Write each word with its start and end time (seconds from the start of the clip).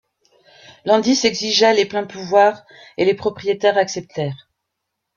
Landis 0.83 1.25
exigea 1.27 1.73
les 1.73 1.85
pleins 1.85 2.07
pouvoirs, 2.07 2.63
et 2.97 3.05
les 3.05 3.13
propriétaires 3.13 3.77
acceptèrent. 3.77 4.49